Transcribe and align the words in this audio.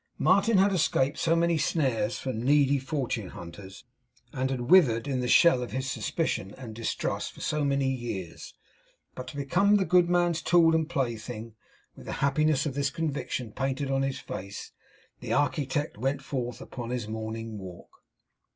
Martin 0.17 0.57
had 0.57 0.73
escaped 0.73 1.19
so 1.19 1.35
many 1.35 1.59
snares 1.59 2.17
from 2.17 2.41
needy 2.41 2.79
fortune 2.79 3.29
hunters, 3.29 3.85
and 4.33 4.49
had 4.49 4.61
withered 4.61 5.07
in 5.07 5.19
the 5.19 5.27
shell 5.27 5.61
of 5.61 5.73
his 5.73 5.87
suspicion 5.87 6.55
and 6.57 6.73
distrust 6.73 7.31
for 7.31 7.39
so 7.39 7.63
many 7.63 7.87
years, 7.93 8.55
but 9.13 9.27
to 9.27 9.35
become 9.35 9.75
the 9.75 9.85
good 9.85 10.09
man's 10.09 10.41
tool 10.41 10.73
and 10.73 10.89
plaything. 10.89 11.53
With 11.95 12.07
the 12.07 12.13
happiness 12.13 12.65
of 12.65 12.73
this 12.73 12.89
conviction 12.89 13.51
painted 13.51 13.91
on 13.91 14.01
his 14.01 14.17
face, 14.19 14.71
the 15.19 15.33
architect 15.33 15.99
went 15.99 16.23
forth 16.23 16.61
upon 16.61 16.89
his 16.89 17.07
morning 17.07 17.59
walk. 17.59 17.89